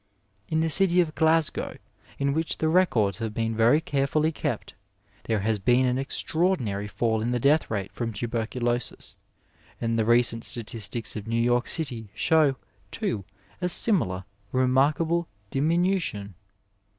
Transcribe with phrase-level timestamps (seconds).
[0.49, 1.77] In the city of Glasgow,
[2.17, 4.73] in which the records have been very carefully kept,
[5.25, 9.15] there has been an extra ordinary fall in the death rate from tuberculosis,
[9.79, 12.55] and the recent statistics of New York City show,
[12.91, 13.25] too,
[13.61, 16.33] a similar remarkable diminution.